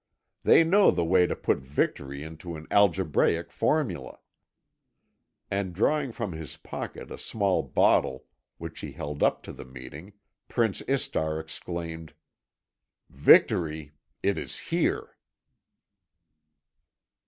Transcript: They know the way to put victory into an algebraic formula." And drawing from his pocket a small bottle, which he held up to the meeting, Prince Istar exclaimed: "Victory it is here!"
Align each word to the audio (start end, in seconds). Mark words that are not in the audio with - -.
They 0.41 0.63
know 0.63 0.89
the 0.89 1.05
way 1.05 1.27
to 1.27 1.35
put 1.35 1.59
victory 1.59 2.23
into 2.23 2.55
an 2.55 2.65
algebraic 2.71 3.51
formula." 3.51 4.17
And 5.51 5.75
drawing 5.75 6.11
from 6.11 6.31
his 6.31 6.57
pocket 6.57 7.11
a 7.11 7.19
small 7.19 7.61
bottle, 7.61 8.25
which 8.57 8.79
he 8.79 8.93
held 8.93 9.21
up 9.21 9.43
to 9.43 9.53
the 9.53 9.63
meeting, 9.63 10.13
Prince 10.47 10.81
Istar 10.89 11.39
exclaimed: 11.39 12.15
"Victory 13.11 13.91
it 14.23 14.39
is 14.39 14.57
here!" 14.57 15.17